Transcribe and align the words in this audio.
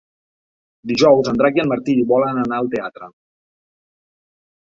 Dijous 0.91 1.29
en 1.31 1.37
Drac 1.41 1.59
i 1.59 1.61
en 1.63 1.69
Martí 1.71 1.95
volen 2.13 2.39
anar 2.45 2.57
al 2.61 2.71
teatre. 2.77 3.11